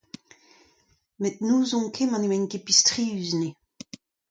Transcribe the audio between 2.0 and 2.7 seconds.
ma n'emaint ket